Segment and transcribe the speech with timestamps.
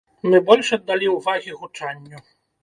[0.29, 2.25] Мы больш аддалі ўвагі гучанню.